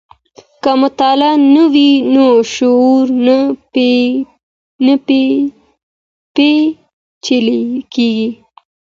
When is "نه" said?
1.53-1.63, 4.85-4.95